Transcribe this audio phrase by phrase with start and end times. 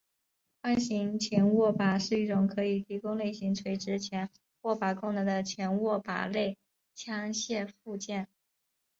[0.63, 4.31] 宽型前握把是一种可以提供类似垂直前
[4.63, 6.57] 握把功能的前握把类
[6.95, 8.27] 枪械附件。